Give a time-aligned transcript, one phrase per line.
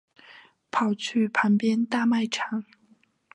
[0.71, 2.65] 跑去旁边大卖场